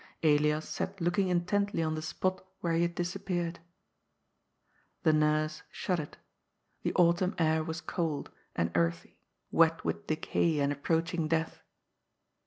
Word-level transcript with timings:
Elias 0.23 0.67
sat 0.67 0.99
looking 0.99 1.27
intently 1.27 1.83
on 1.83 1.93
the 1.93 2.01
spot 2.01 2.43
where 2.61 2.73
he 2.73 2.81
had 2.81 2.95
disappeared. 2.95 3.59
The 5.03 5.13
nurse 5.13 5.61
shuddered. 5.69 6.17
The 6.81 6.91
autumn 6.95 7.35
air 7.37 7.63
was 7.63 7.81
cold, 7.81 8.31
and 8.55 8.71
earthy, 8.73 9.19
wet 9.51 9.85
with 9.85 10.07
decay 10.07 10.57
and 10.59 10.73
approaching 10.73 11.27
death. 11.27 11.61